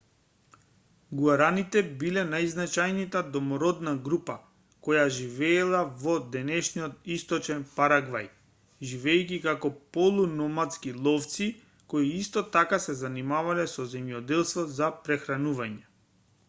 [1.17, 4.37] гуараните биле најзначајната домородна група
[4.87, 8.25] која живеела во денешен источен парагвај
[8.93, 11.51] живеејќи како полу-номадски ловци
[11.95, 15.93] кои исто така се занимавале со земјоделство за прехранување